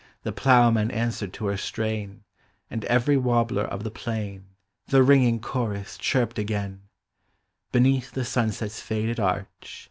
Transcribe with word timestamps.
The 0.23 0.31
ploughman 0.31 0.89
a 0.89 0.95
us 0.99 1.21
we 1.21 1.25
red 1.27 1.33
to 1.35 1.45
her 1.45 1.57
strain, 1.57 2.23
And 2.71 2.85
every 2.85 3.17
warbler 3.17 3.65
of 3.65 3.83
the 3.83 3.91
plain 3.91 4.45
The 4.87 5.03
ringing 5.03 5.39
chorus 5.39 5.95
chirped 5.95 6.39
again! 6.39 6.81
Beneath 7.71 8.11
the 8.11 8.25
sunset's 8.25 8.81
faded 8.81 9.19
arch. 9.19 9.47